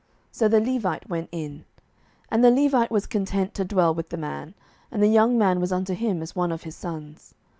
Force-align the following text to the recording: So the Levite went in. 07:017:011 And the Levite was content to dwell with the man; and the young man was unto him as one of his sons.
So 0.31 0.47
the 0.47 0.59
Levite 0.59 1.07
went 1.09 1.29
in. 1.31 1.63
07:017:011 2.31 2.31
And 2.31 2.43
the 2.43 2.49
Levite 2.49 2.89
was 2.89 3.05
content 3.05 3.53
to 3.53 3.63
dwell 3.63 3.93
with 3.93 4.09
the 4.09 4.17
man; 4.17 4.55
and 4.91 4.99
the 4.99 5.05
young 5.07 5.37
man 5.37 5.61
was 5.61 5.71
unto 5.71 5.93
him 5.93 6.23
as 6.23 6.35
one 6.35 6.51
of 6.51 6.63
his 6.63 6.75
sons. 6.75 7.35